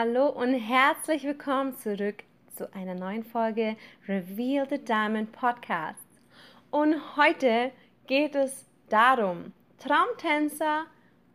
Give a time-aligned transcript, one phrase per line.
[0.00, 2.22] Hallo und herzlich willkommen zurück
[2.54, 3.74] zu einer neuen Folge
[4.06, 6.06] Reveal the Diamond Podcast.
[6.70, 7.72] Und heute
[8.06, 10.84] geht es darum, Traumtänzer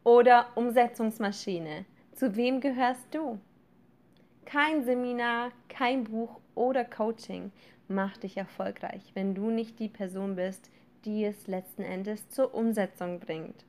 [0.05, 1.83] oder Umsetzungsmaschine.
[2.13, 3.37] Zu wem gehörst du?
[4.45, 7.51] Kein Seminar, kein Buch oder Coaching
[7.89, 10.71] macht dich erfolgreich, wenn du nicht die Person bist,
[11.03, 13.65] die es letzten Endes zur Umsetzung bringt.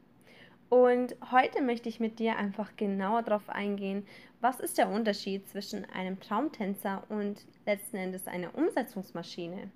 [0.69, 4.07] Und heute möchte ich mit dir einfach genauer darauf eingehen,
[4.41, 9.71] was ist der Unterschied zwischen einem Traumtänzer und letzten Endes einer Umsetzungsmaschine.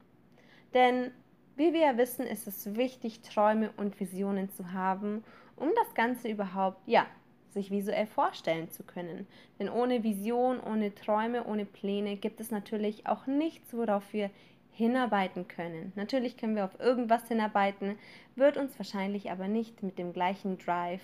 [0.75, 1.11] Denn
[1.57, 5.25] wie wir ja wissen, ist es wichtig, Träume und Visionen zu haben,
[5.57, 7.07] um das Ganze überhaupt, ja,
[7.51, 9.27] sich visuell vorstellen zu können.
[9.59, 14.31] Denn ohne Vision, ohne Träume, ohne Pläne gibt es natürlich auch nichts, worauf wir
[14.79, 15.93] hinarbeiten können.
[15.97, 17.99] Natürlich können wir auf irgendwas hinarbeiten,
[18.37, 21.03] wird uns wahrscheinlich aber nicht mit dem gleichen Drive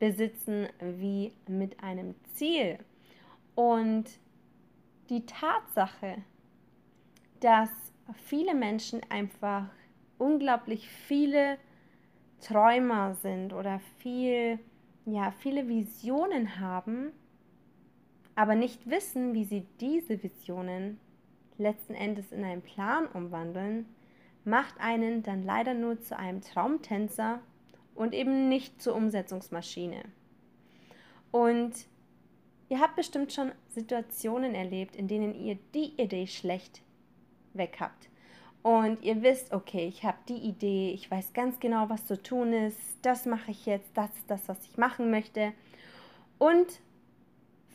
[0.00, 2.76] besitzen wie mit einem Ziel.
[3.54, 4.06] Und
[5.10, 6.16] die Tatsache,
[7.38, 7.70] dass
[8.24, 9.68] viele Menschen einfach
[10.18, 11.56] unglaublich viele
[12.40, 14.58] Träumer sind oder viel,
[15.06, 17.12] ja, viele Visionen haben,
[18.34, 20.98] aber nicht wissen, wie sie diese Visionen
[21.58, 23.86] letzten Endes in einen Plan umwandeln,
[24.44, 27.40] macht einen dann leider nur zu einem Traumtänzer
[27.94, 30.02] und eben nicht zur Umsetzungsmaschine.
[31.30, 31.72] Und
[32.68, 36.82] ihr habt bestimmt schon Situationen erlebt, in denen ihr die Idee schlecht
[37.54, 38.08] weg habt.
[38.62, 42.52] Und ihr wisst, okay, ich habe die Idee, ich weiß ganz genau, was zu tun
[42.54, 45.52] ist, das mache ich jetzt, das ist das, was ich machen möchte.
[46.38, 46.80] Und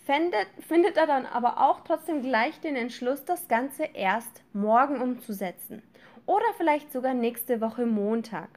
[0.09, 5.84] findet, findet er dann aber auch trotzdem gleich den Entschluss, das Ganze erst morgen umzusetzen.
[6.25, 8.50] Oder vielleicht sogar nächste Woche Montag.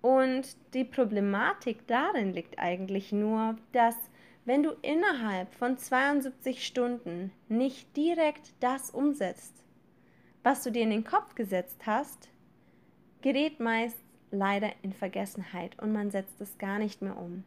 [0.00, 3.94] Und die Problematik darin liegt eigentlich nur, dass
[4.46, 9.62] wenn du innerhalb von 72 Stunden nicht direkt das umsetzt,
[10.42, 12.30] was du dir in den Kopf gesetzt hast,
[13.20, 13.98] gerät meist
[14.30, 17.44] leider in Vergessenheit und man setzt es gar nicht mehr um.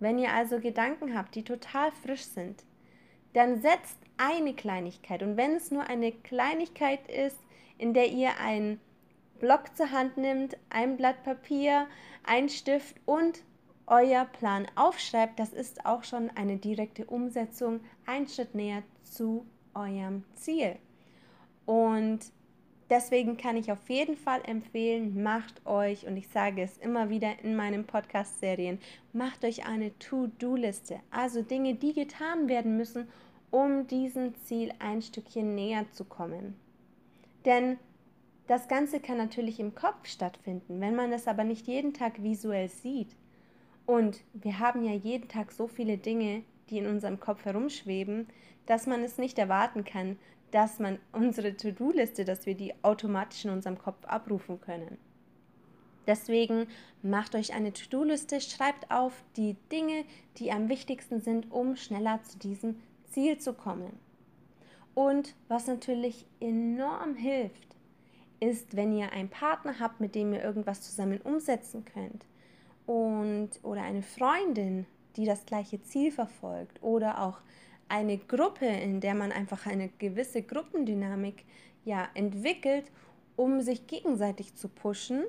[0.00, 2.64] Wenn ihr also Gedanken habt, die total frisch sind,
[3.32, 5.22] dann setzt eine Kleinigkeit.
[5.22, 7.38] Und wenn es nur eine Kleinigkeit ist,
[7.78, 8.80] in der ihr einen
[9.40, 11.86] Block zur Hand nimmt, ein Blatt Papier,
[12.24, 13.42] ein Stift und
[13.86, 19.44] euer Plan aufschreibt, das ist auch schon eine direkte Umsetzung, ein Schritt näher zu
[19.74, 20.76] eurem Ziel.
[21.66, 22.20] Und
[22.96, 27.40] Deswegen kann ich auf jeden Fall empfehlen, macht euch, und ich sage es immer wieder
[27.42, 28.78] in meinen Podcast-Serien,
[29.12, 31.00] macht euch eine To-Do-Liste.
[31.10, 33.08] Also Dinge, die getan werden müssen,
[33.50, 36.54] um diesem Ziel ein Stückchen näher zu kommen.
[37.44, 37.78] Denn
[38.46, 42.68] das Ganze kann natürlich im Kopf stattfinden, wenn man es aber nicht jeden Tag visuell
[42.68, 43.16] sieht.
[43.86, 48.28] Und wir haben ja jeden Tag so viele Dinge, die in unserem Kopf herumschweben,
[48.66, 50.16] dass man es nicht erwarten kann,
[50.54, 54.98] dass man unsere To-Do-Liste, dass wir die automatisch in unserem Kopf abrufen können.
[56.06, 56.68] Deswegen
[57.02, 60.04] macht euch eine To-Do-Liste, schreibt auf die Dinge,
[60.36, 62.76] die am wichtigsten sind, um schneller zu diesem
[63.10, 63.98] Ziel zu kommen.
[64.94, 67.74] Und was natürlich enorm hilft,
[68.38, 72.26] ist, wenn ihr einen Partner habt, mit dem ihr irgendwas zusammen umsetzen könnt
[72.86, 74.86] und oder eine Freundin,
[75.16, 77.40] die das gleiche Ziel verfolgt oder auch
[77.88, 81.44] eine Gruppe, in der man einfach eine gewisse Gruppendynamik
[81.84, 82.90] ja entwickelt,
[83.36, 85.24] um sich gegenseitig zu pushen,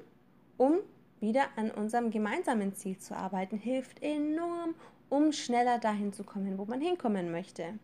[0.57, 0.79] um
[1.19, 4.75] wieder an unserem gemeinsamen Ziel zu arbeiten, hilft enorm,
[5.09, 7.79] um schneller dahin zu kommen, wo man hinkommen möchte.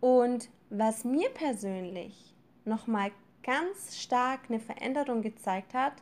[0.00, 2.34] Und was mir persönlich
[2.64, 3.10] nochmal
[3.42, 5.94] ganz stark eine Veränderung gezeigt hat,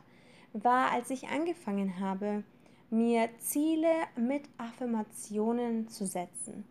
[0.53, 2.43] war, als ich angefangen habe,
[2.89, 6.65] mir Ziele mit Affirmationen zu setzen.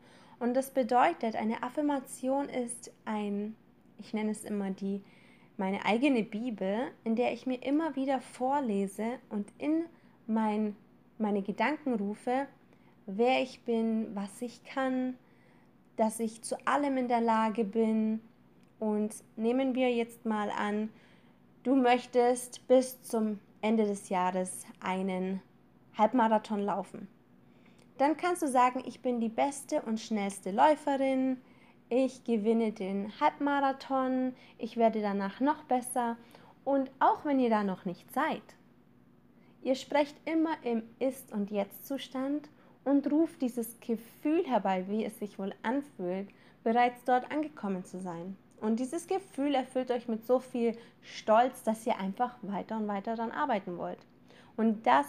[0.44, 3.56] Und das bedeutet, eine Affirmation ist ein,
[3.96, 5.02] ich nenne es immer die,
[5.56, 9.86] meine eigene Bibel, in der ich mir immer wieder vorlese und in
[10.26, 10.76] mein,
[11.16, 12.46] meine Gedanken rufe,
[13.06, 15.16] wer ich bin, was ich kann,
[15.96, 18.20] dass ich zu allem in der Lage bin.
[18.78, 20.90] Und nehmen wir jetzt mal an,
[21.62, 25.40] du möchtest bis zum Ende des Jahres einen
[25.96, 27.08] Halbmarathon laufen
[27.98, 31.40] dann kannst du sagen, ich bin die beste und schnellste Läuferin,
[31.88, 36.16] ich gewinne den Halbmarathon, ich werde danach noch besser.
[36.64, 38.42] Und auch wenn ihr da noch nicht seid,
[39.62, 42.48] ihr sprecht immer im Ist- und Jetzt-Zustand
[42.84, 46.28] und ruft dieses Gefühl herbei, wie es sich wohl anfühlt,
[46.62, 48.36] bereits dort angekommen zu sein.
[48.60, 53.14] Und dieses Gefühl erfüllt euch mit so viel Stolz, dass ihr einfach weiter und weiter
[53.14, 53.98] daran arbeiten wollt.
[54.56, 55.06] Und das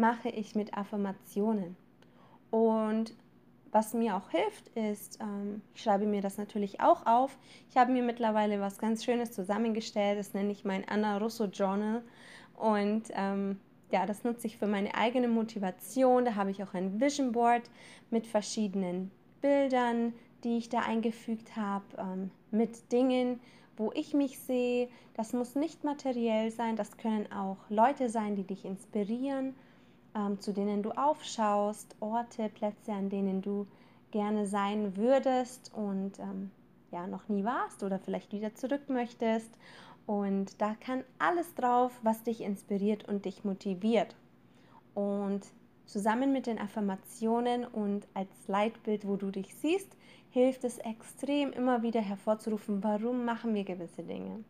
[0.00, 1.76] mache ich mit Affirmationen.
[2.50, 3.14] Und
[3.70, 7.38] was mir auch hilft, ist, ähm, ich schreibe mir das natürlich auch auf.
[7.68, 10.18] Ich habe mir mittlerweile was ganz Schönes zusammengestellt.
[10.18, 12.02] Das nenne ich mein Anna Russo Journal.
[12.56, 13.60] Und ähm,
[13.92, 16.24] ja, das nutze ich für meine eigene Motivation.
[16.24, 17.62] Da habe ich auch ein Vision Board
[18.10, 23.38] mit verschiedenen Bildern, die ich da eingefügt habe, ähm, mit Dingen,
[23.76, 24.88] wo ich mich sehe.
[25.14, 29.54] Das muss nicht materiell sein, das können auch Leute sein, die dich inspirieren
[30.14, 33.66] ähm, zu denen du aufschaust, Orte, Plätze, an denen du
[34.10, 36.50] gerne sein würdest und ähm,
[36.90, 39.50] ja noch nie warst oder vielleicht wieder zurück möchtest.
[40.06, 44.16] Und da kann alles drauf, was dich inspiriert und dich motiviert.
[44.94, 45.42] Und
[45.86, 49.96] zusammen mit den Affirmationen und als Leitbild, wo du dich siehst,
[50.30, 54.44] hilft es extrem immer wieder hervorzurufen, warum machen wir gewisse Dinge.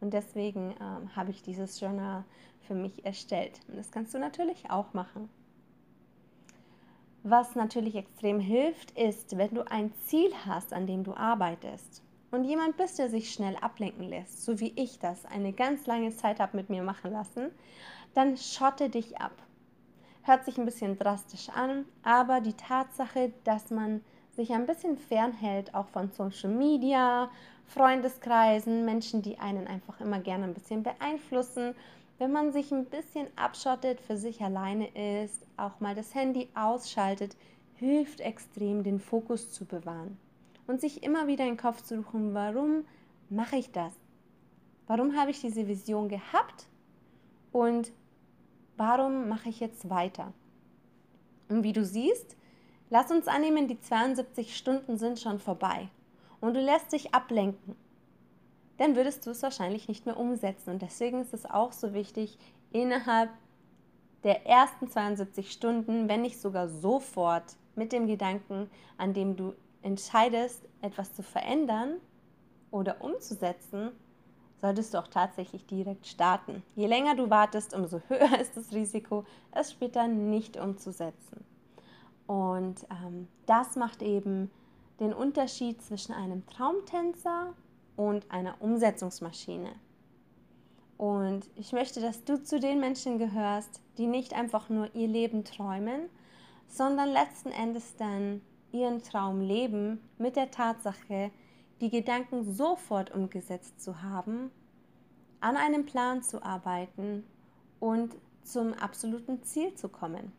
[0.00, 2.24] Und deswegen ähm, habe ich dieses Journal
[2.66, 3.60] für mich erstellt.
[3.68, 5.28] Und das kannst du natürlich auch machen.
[7.22, 12.44] Was natürlich extrem hilft, ist, wenn du ein Ziel hast, an dem du arbeitest und
[12.44, 16.38] jemand bist, der sich schnell ablenken lässt, so wie ich das eine ganz lange Zeit
[16.38, 17.50] habe mit mir machen lassen,
[18.14, 19.32] dann schotte dich ab.
[20.22, 24.02] Hört sich ein bisschen drastisch an, aber die Tatsache, dass man
[24.36, 27.30] sich ein bisschen fernhält, auch von Social Media,
[27.68, 31.74] Freundeskreisen, Menschen, die einen einfach immer gerne ein bisschen beeinflussen
[32.18, 34.88] wenn man sich ein bisschen abschottet, für sich alleine
[35.22, 37.36] ist, auch mal das Handy ausschaltet,
[37.74, 40.16] hilft extrem, den Fokus zu bewahren
[40.66, 42.86] und sich immer wieder in den Kopf zu suchen, warum
[43.28, 43.92] mache ich das?
[44.86, 46.66] Warum habe ich diese Vision gehabt
[47.52, 47.92] und
[48.76, 50.32] warum mache ich jetzt weiter?
[51.48, 52.36] Und wie du siehst,
[52.88, 55.90] lass uns annehmen, die 72 Stunden sind schon vorbei
[56.46, 57.76] und du lässt dich ablenken
[58.78, 60.70] dann würdest du es wahrscheinlich nicht mehr umsetzen.
[60.70, 62.38] Und deswegen ist es auch so wichtig,
[62.72, 63.30] innerhalb
[64.24, 69.52] der ersten 72 Stunden, wenn nicht sogar sofort, mit dem Gedanken, an dem du
[69.82, 71.96] entscheidest, etwas zu verändern
[72.70, 73.90] oder umzusetzen,
[74.62, 76.62] solltest du auch tatsächlich direkt starten.
[76.74, 81.44] Je länger du wartest, umso höher ist das Risiko, es später nicht umzusetzen.
[82.26, 84.50] Und ähm, das macht eben
[85.00, 87.54] den Unterschied zwischen einem Traumtänzer
[87.96, 89.72] und einer Umsetzungsmaschine.
[90.96, 95.44] Und ich möchte, dass du zu den Menschen gehörst, die nicht einfach nur ihr Leben
[95.44, 96.08] träumen,
[96.68, 98.40] sondern letzten Endes dann
[98.72, 101.30] ihren Traum leben mit der Tatsache,
[101.80, 104.50] die Gedanken sofort umgesetzt zu haben,
[105.40, 107.24] an einem Plan zu arbeiten
[107.78, 110.32] und zum absoluten Ziel zu kommen.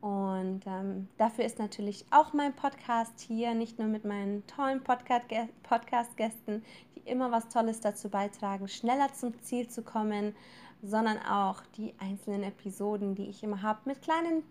[0.00, 6.62] Und ähm, dafür ist natürlich auch mein Podcast hier, nicht nur mit meinen tollen Podcast-Gästen,
[6.94, 10.36] die immer was Tolles dazu beitragen, schneller zum Ziel zu kommen,
[10.82, 14.44] sondern auch die einzelnen Episoden, die ich immer habe, mit kleinen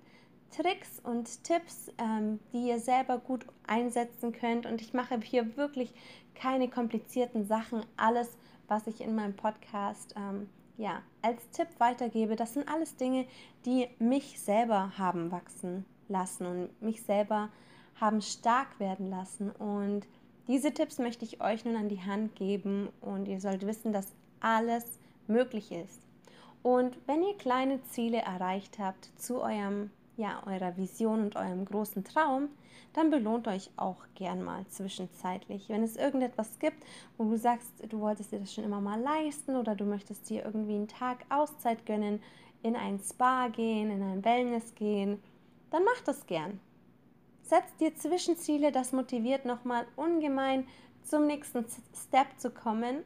[0.51, 4.65] Tricks und Tipps, ähm, die ihr selber gut einsetzen könnt.
[4.65, 5.93] Und ich mache hier wirklich
[6.35, 7.85] keine komplizierten Sachen.
[7.95, 8.37] Alles,
[8.67, 13.25] was ich in meinem Podcast ähm, ja, als Tipp weitergebe, das sind alles Dinge,
[13.65, 17.49] die mich selber haben wachsen lassen und mich selber
[17.99, 19.51] haben stark werden lassen.
[19.51, 20.07] Und
[20.47, 24.13] diese Tipps möchte ich euch nun an die Hand geben und ihr sollt wissen, dass
[24.39, 26.01] alles möglich ist.
[26.61, 32.03] Und wenn ihr kleine Ziele erreicht habt zu eurem ja, eurer Vision und eurem großen
[32.03, 32.49] Traum,
[32.93, 35.69] dann belohnt euch auch gern mal zwischenzeitlich.
[35.69, 36.83] Wenn es irgendetwas gibt,
[37.17, 40.43] wo du sagst, du wolltest dir das schon immer mal leisten oder du möchtest dir
[40.43, 42.21] irgendwie einen Tag Auszeit gönnen,
[42.63, 45.21] in ein Spa gehen, in ein Wellness gehen,
[45.69, 46.59] dann mach das gern.
[47.43, 50.67] Setz dir Zwischenziele, das motiviert nochmal ungemein
[51.03, 53.03] zum nächsten Step zu kommen.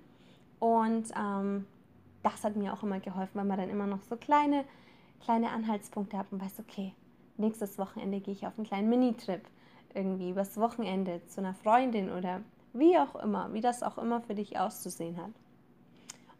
[0.60, 1.68] Und ähm,
[2.24, 4.64] das hat mir auch immer geholfen, weil man dann immer noch so kleine,
[5.24, 6.94] kleine Anhaltspunkte hat und weiß, okay,
[7.42, 9.42] nächstes Wochenende gehe ich auf einen kleinen Minitrip
[9.94, 12.42] irgendwie übers Wochenende zu einer Freundin oder
[12.74, 15.32] wie auch immer, wie das auch immer für dich auszusehen hat.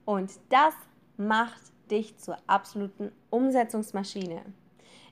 [0.06, 0.74] Und das
[1.18, 4.42] macht dich zur absoluten Umsetzungsmaschine.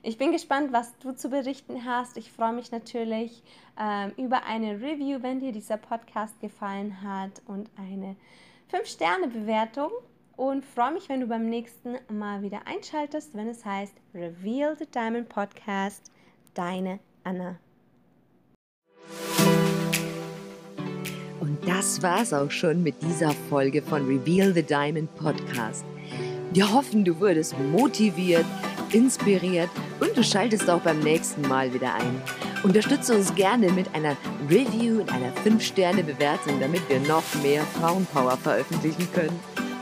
[0.02, 2.16] Ich bin gespannt, was du zu berichten hast.
[2.16, 3.42] Ich freue mich natürlich
[3.78, 8.16] ähm, über eine Review, wenn dir dieser Podcast gefallen hat und eine
[8.72, 9.90] 5-Sterne-Bewertung.
[10.40, 14.86] Und freue mich, wenn du beim nächsten Mal wieder einschaltest, wenn es heißt Reveal the
[14.86, 16.10] Diamond Podcast
[16.54, 17.58] Deine Anna.
[21.40, 25.84] Und das war's auch schon mit dieser Folge von Reveal the Diamond Podcast.
[26.54, 28.46] Wir hoffen, du wurdest motiviert,
[28.92, 29.68] inspiriert
[30.00, 32.22] und du schaltest auch beim nächsten Mal wieder ein.
[32.62, 34.16] Unterstütze uns gerne mit einer
[34.48, 39.38] Review und einer 5-Sterne-Bewertung, damit wir noch mehr Frauenpower veröffentlichen können.